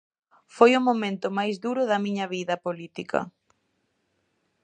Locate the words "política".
2.65-3.19